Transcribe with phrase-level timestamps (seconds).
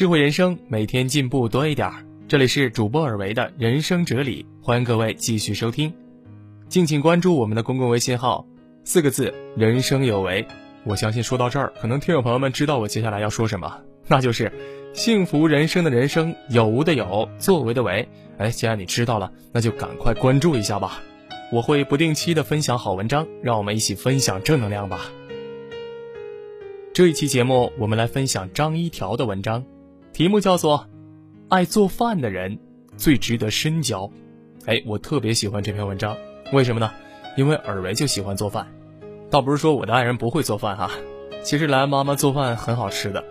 [0.00, 2.06] 智慧人生，每天进步多一点儿。
[2.26, 5.92] 这里是主播尔维的人生哲理，欢迎各位继续收听。
[6.70, 8.46] 敬请关注我们的公共微信号，
[8.82, 10.46] 四个字“人生有为”。
[10.84, 13.78] 我相信说到这儿，可能听友朋友们知道我接下来要说什么，
[14.08, 14.50] 那就是
[14.94, 18.08] 幸福人生的人生有无的有，作为的为。
[18.38, 21.02] 哎，既然你知道了，那就赶快关注一下吧。
[21.52, 25.10] 我会不定期的分享好文章，让我们一起分享正能量吧。
[26.94, 29.62] 这一期节目，我们来分享张一条的文章，
[30.20, 30.80] 题目叫做
[31.48, 32.58] 《爱做饭的人
[32.98, 34.02] 最值得深交》。
[34.66, 36.14] 哎，我特别喜欢这篇文章，
[36.52, 36.92] 为什么呢？
[37.38, 38.70] 因为尔维就喜欢做饭，
[39.30, 40.90] 倒不是说我的爱人不会做饭哈，
[41.42, 43.24] 其实来妈妈做饭很好吃的，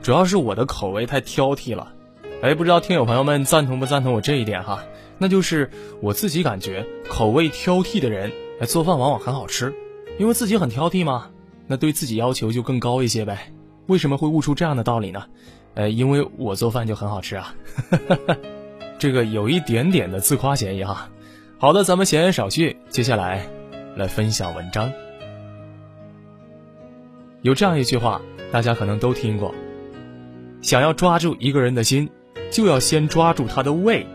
[0.00, 1.92] 主要是我的口味太挑剔了。
[2.40, 4.82] 哎，不知道听友朋友们赞同不赞同我这一点哈？
[5.18, 9.74] 那就是我自己感觉，口味挑剔的人，哎，做饭往往很好吃，
[10.18, 11.28] 因为自己很挑剔嘛。
[11.66, 13.52] 那对自己要求就更高一些呗？
[13.88, 15.26] 为什么会悟出这样的道理呢？
[15.74, 17.54] 呃，因为我做饭就很好吃啊，
[18.98, 21.08] 这个有一点点的自夸嫌疑哈。
[21.58, 23.46] 好的，咱们闲言少叙，接下来
[23.96, 24.92] 来分享文章。
[27.42, 29.54] 有这样一句话，大家可能都听过：
[30.60, 32.10] 想要抓住一个人的心，
[32.50, 34.06] 就要先抓住他的胃。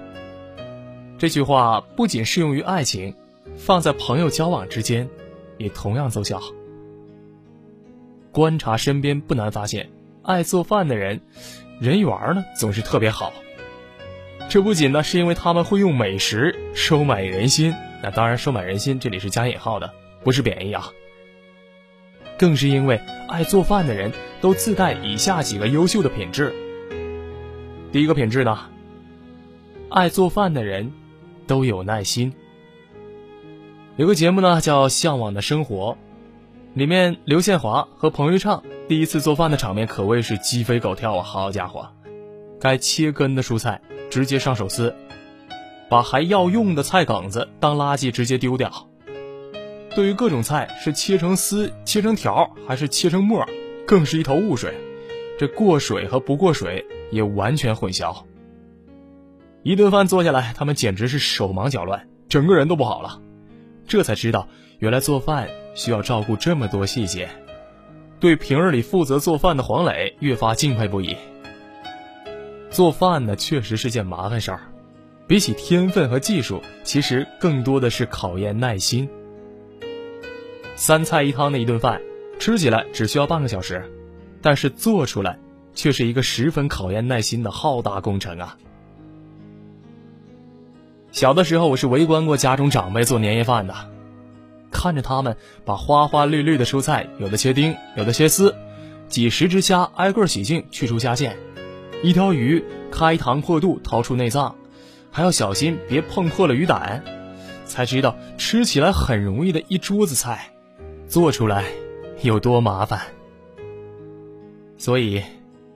[1.18, 3.16] 这句话不仅适用于爱情，
[3.56, 5.10] 放在朋友交往之间，
[5.58, 6.42] 也同样奏效。
[8.32, 9.90] 观察身边，不难发现，
[10.26, 11.22] 爱做饭的人，
[11.80, 13.32] 人缘呢总是特别好。
[14.50, 20.90] 这不仅呢是因为他们会用美食收买人心，那当然收买人心这里是加引号的，不是贬义啊。
[22.38, 26.54] 更是因为爱做饭的人都自带以下几个优秀的品质。
[27.92, 28.60] 第一个品质呢，
[29.90, 30.92] 爱做饭的人
[31.48, 32.34] 都有耐心。
[33.96, 35.92] 有个节目呢叫《向往的生活》。
[36.74, 41.24] 里面刘宪华和彭昱畅第一次做饭的场面可谓是鸡飞狗跳啊！
[41.24, 41.90] 好家伙，
[42.60, 44.96] 该切根的蔬菜直接上手撕，
[45.90, 48.88] 把还要用的菜梗子当垃圾直接丢掉。
[49.96, 53.44] 对于各种菜是切成丝、切成条还是切成末，
[53.88, 54.76] 更是一头雾水。
[55.40, 58.16] 这过水和不过水也完全混淆。
[59.64, 63.20] 一顿饭做下来，他们简直是手忙脚乱，整个人都不好了。
[63.88, 65.50] 这才知道，原来做饭。
[65.74, 67.28] 需要照顾这么多细节，
[68.26, 71.16] 对平日里负责做饭的黄磊越发敬佩不已。
[72.72, 74.62] 做饭呢，确实是件麻烦事儿，
[75.28, 79.08] 比起天分和技术，其实更多的是考验耐心。
[80.76, 82.02] 三菜一汤的一顿饭，
[82.40, 83.88] 吃起来只需要半个小时，
[84.42, 85.38] 但是做出来
[85.76, 88.58] 却是一个十分考验耐心的浩大工程啊！
[91.12, 93.95] 小的时候，我是围观过家中长辈做年夜饭的。
[94.86, 95.36] 看着他们
[95.66, 98.54] 把花花绿绿的蔬菜，有的切丁，有的切丝，
[99.08, 101.36] 几十只虾挨个洗净去除虾线，
[102.04, 104.56] 一条鱼开膛破肚掏出内脏，
[105.10, 107.04] 还要小心别碰破了鱼胆，
[107.66, 110.52] 才知道吃起来很容易的一桌子菜，
[111.08, 111.66] 做出来
[112.22, 113.02] 有多麻烦。
[114.78, 115.20] 所以，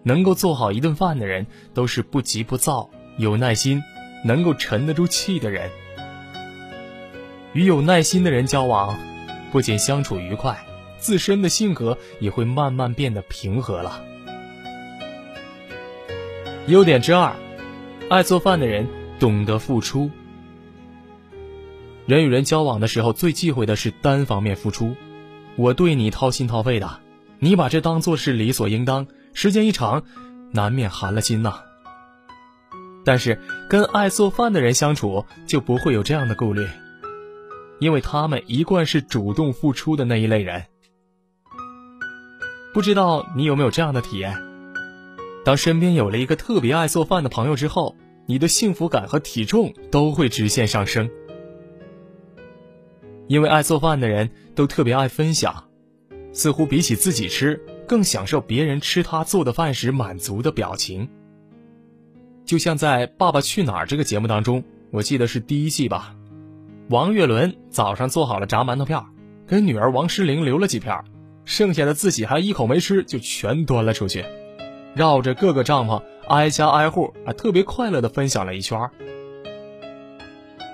[0.04, 2.88] 能够做好一顿饭的人，都是不急不躁、
[3.18, 3.82] 有耐心、
[4.24, 5.68] 能够沉得住气的人。
[7.54, 8.98] 与有耐心的人交往，
[9.52, 10.58] 不仅相处愉快，
[10.98, 14.04] 自身的性格也会慢慢变得平和了。
[16.68, 17.34] 优点之二，
[18.10, 18.88] 爱做饭的人
[19.20, 20.12] 懂得付出。
[22.06, 24.96] 人与人交往的时候，最忌讳的是单方面付出。
[25.56, 27.00] 我对你掏心掏肺的，
[27.40, 30.04] 你把这当做是理所应当，时间一长，
[30.52, 31.62] 难免寒了心呐。
[33.04, 36.68] 但是跟爱做饭的人相处，就不会有这样的顾虑。
[37.80, 40.66] 因为他们一贯是主动付出的那一类人，
[42.74, 44.38] 不知道你有没有这样的体验？
[45.46, 47.96] 当身边有了一个特别爱做饭的朋友之后，
[48.26, 51.10] 你的幸福感和体重都会直线上升。
[53.28, 55.64] 因为爱做饭的人都特别爱分享，
[56.34, 61.08] 似乎比起自己吃，更享受别人吃他做的饭时满足的表情。
[62.44, 66.16] 就像在《爸爸去哪儿》这个节目当中，我记得是第一季吧。
[66.90, 69.00] 王岳伦早上做好了炸馒头片，
[69.48, 71.04] 给女儿王诗龄留了几片，
[71.46, 74.26] 剩下的自己还一口没吃，就全端了出去，
[74.96, 78.90] 绕着各个帐篷挨家挨户，还特别快乐地分享了一圈。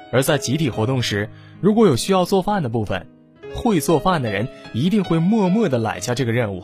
[0.09, 1.29] 而在集体活动时，
[1.59, 3.05] 如果有需要做饭的部分，
[3.53, 6.63] 会做饭的人一定会默默地揽下这个任务，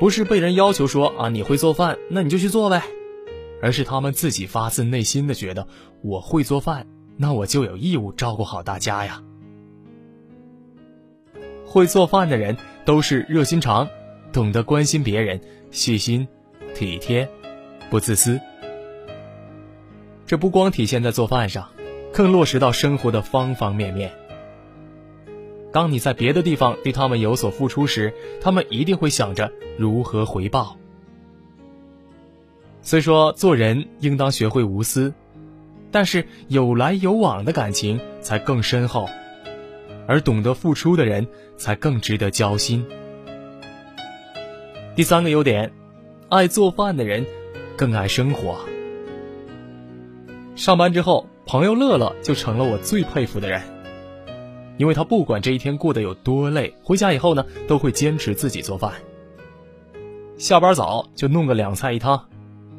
[0.00, 2.82] 不是被人要求说啊你会做饭，那你就去做呗，
[3.60, 5.68] 而是他们自己发自内心的觉得
[6.02, 6.86] 我会做饭。
[7.16, 9.22] 那我就有义务照顾好大家呀。
[11.64, 13.88] 会做饭的人都是热心肠，
[14.32, 15.40] 懂得关心别人，
[15.70, 16.26] 细心、
[16.74, 17.28] 体贴、
[17.90, 18.40] 不自私。
[20.26, 21.68] 这不光体现在做饭上，
[22.12, 24.12] 更落实到生活的方方面面。
[25.72, 30.76] 当你在别的地方对他们有所付出时，他们一定会想着如何回报。
[32.80, 35.12] 虽说做人应当学会无私，
[35.96, 39.08] 但是有来有往的感情才更深厚，
[40.06, 41.26] 而懂得付出的人
[41.56, 42.84] 才更值得交心。
[44.94, 45.72] 第三个优点，
[46.28, 47.24] 爱做饭的人
[47.78, 48.58] 更爱生活。
[50.54, 53.62] 上班之后，朋友乐乐就成了我最佩服的人。
[54.76, 58.92] 因为他不管这一天过得有多累，回家以后呢，都会坚持自己做饭。
[60.36, 62.28] 下班早就弄个两菜一汤，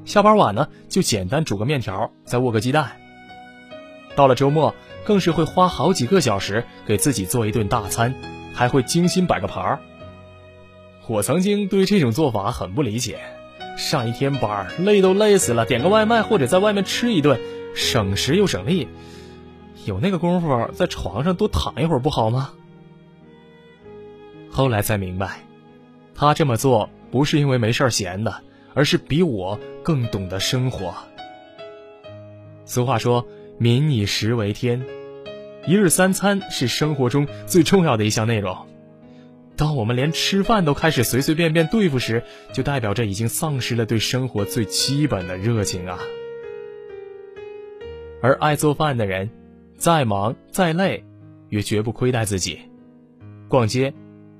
[0.05, 2.91] 下班晚呢就简单煮个面条，再握个鸡蛋。
[4.17, 4.73] 到了周末，
[5.05, 8.15] 更是会花好几个小时给自己做一顿大餐，
[8.51, 9.79] 还会精心摆个盘儿。
[11.05, 13.19] 我曾经对这种做法很不理解，
[13.77, 17.39] 上一天班累都累死了，点个外卖或者在外面吃一顿，
[17.75, 18.87] 省时又省力。
[19.85, 22.49] 有那个功夫在床上多躺一会儿不好吗？
[24.49, 25.41] 后来才明白，
[26.15, 28.41] 他这么做不是因为没事闲的，
[28.73, 30.91] 而是比我更懂得生活。
[32.65, 33.25] 俗话说
[33.57, 34.85] “民以食为天”，
[35.67, 38.55] 一日三餐是生活中最重要的一项内容。
[39.55, 42.23] 当我们连吃饭都开始随随便便对付时，
[42.53, 45.97] 就代表着已经丧失了对生活最基本的热情啊！
[48.21, 49.29] 而爱做饭的人。
[49.79, 51.05] 再忙再累，
[51.49, 52.61] 也绝不亏待自己。
[53.47, 53.93] 逛街、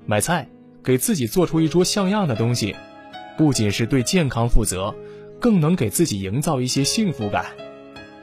[0.04, 0.48] 买菜，
[0.82, 2.74] 给自己做出一桌像样的东西，
[3.36, 4.92] 不仅是对健康负责，
[5.38, 7.46] 更能给自己营造一些幸福感，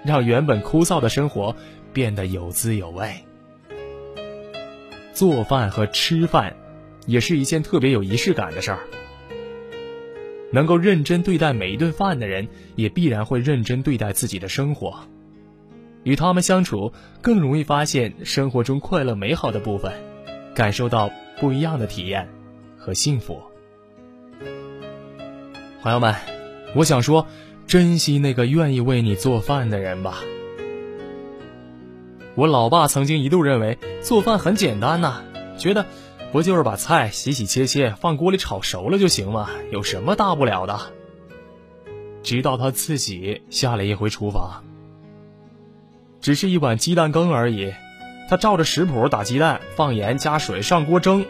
[0.06, 1.56] 让原本枯燥的生活
[1.92, 3.14] 变得有滋有味。
[5.14, 6.56] 做饭和吃饭，
[7.08, 8.80] 也是一件特别有仪式感的事儿。
[10.52, 15.00] 能够认真对待每一顿饭的人，也必然会认真对待自己的生活。
[16.04, 19.92] 与他们相处，更容易发现生活中快乐美好的部分，
[20.54, 21.10] 感受到
[21.40, 22.30] 不一样的体验
[22.78, 23.42] 和幸福。
[25.82, 26.14] 朋友们，
[26.76, 27.26] 我想说，
[27.68, 30.20] 珍惜那个愿意为你做饭的人吧。
[32.36, 35.22] 我老爸曾经一度认为做饭很简单呐，
[35.58, 35.86] 觉得
[36.32, 39.50] 不就是把菜洗洗切切放锅里炒熟了就行吗？
[39.72, 40.80] 有什么大不了的？
[42.22, 44.64] 直到他自己下了一回厨房。
[46.22, 47.74] 只是一碗鸡蛋羹而已，
[48.30, 51.26] 他照着食谱打鸡蛋，放盐加水上锅蒸，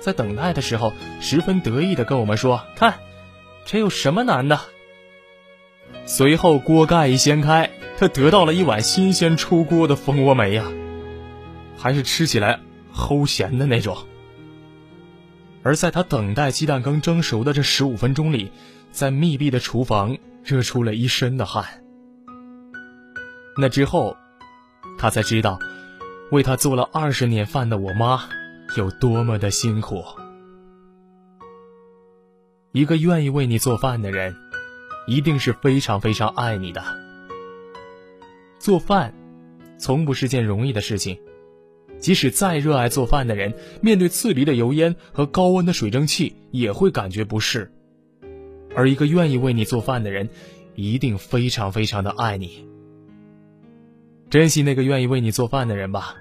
[0.00, 2.94] 在等待的时候十分得意的跟我们说：“看，
[3.64, 4.58] 这有什么难的？”
[6.04, 10.64] 随后锅盖一掀开，他得到了一碗新鲜出锅的蜂窝煤呀，
[11.76, 12.60] 还是吃起来
[12.94, 13.96] 齁咸的那种。
[15.62, 18.50] 而在他等待鸡蛋羹蒸熟的这十五分钟里，
[18.90, 21.64] 在密闭的厨房热出了一身的汗。
[23.56, 24.16] 那之后。
[24.98, 25.58] 他才知道，
[26.30, 28.28] 为他做了二十年饭的我妈
[28.76, 30.04] 有多么的辛苦。
[32.72, 34.36] 一个愿意为你做饭的人，
[35.06, 36.82] 一定是非常非常爱你的。
[38.58, 39.14] 做饭，
[39.78, 41.18] 从不是件容易的事情，
[41.98, 47.72] 即使再热爱做饭的人，面对刺鼻的油烟和高温的水蒸气，也会感觉不适。
[48.74, 50.28] 而一个愿意为你做饭的人，
[50.76, 52.66] 一定非常非常的爱你。
[54.30, 56.14] 珍惜那个愿意为你做饭的人吧，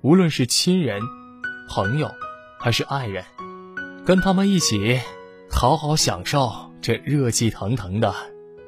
[0.00, 1.00] 无论是亲人、
[1.68, 2.10] 朋友，
[2.60, 3.24] 还是爱人，
[4.04, 5.00] 跟他们一起
[5.50, 8.12] 好好享受这热气腾腾的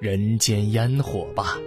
[0.01, 1.59] 人间烟火吧。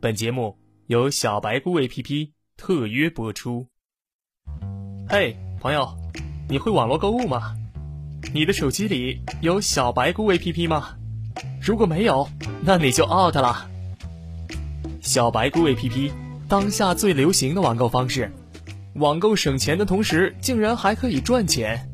[0.00, 0.56] 本节目。
[0.88, 3.66] 由小白菇 APP 特约播出。
[5.08, 5.88] 嘿，朋友，
[6.50, 7.56] 你会网络购物吗？
[8.32, 10.94] 你的手机里有小白菇 APP 吗？
[11.60, 12.28] 如果没有，
[12.62, 13.68] 那你就 out 了。
[15.00, 16.10] 小白菇 APP
[16.48, 18.30] 当下最流行的网购方式，
[18.94, 21.88] 网购省钱的同时，竟然还可以赚钱。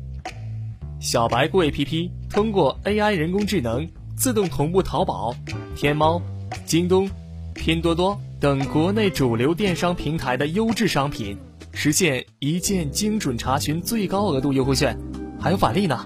[0.99, 5.35] 小白菇 APP 通过 AI 人工智能自动同步淘宝、
[5.75, 6.21] 天猫、
[6.65, 7.09] 京东、
[7.53, 8.19] 拼多多。
[8.39, 11.37] 等国内主流电商平台的优质商品，
[11.73, 14.97] 实现一键精准查询最高额度优惠券，
[15.39, 16.05] 还有返利呢！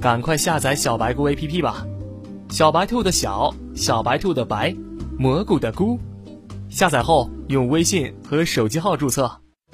[0.00, 1.86] 赶快下载小白菇 APP 吧！
[2.48, 4.74] 小白兔的小，小白兔的白，
[5.18, 5.98] 蘑菇的菇。
[6.68, 9.30] 下载后用微信和手机号注册，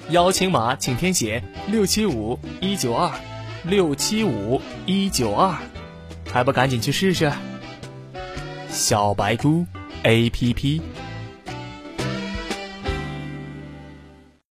[0.09, 3.11] 邀请码请填写六七五一九二
[3.63, 5.55] 六七五一九二，
[6.31, 7.31] 还不赶紧去试试？
[8.69, 9.65] 小白菇
[10.03, 10.81] A P P。